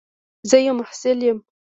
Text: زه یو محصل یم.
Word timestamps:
زه 0.49 0.57
یو 0.65 0.73
محصل 0.79 1.19
یم. 1.27 1.37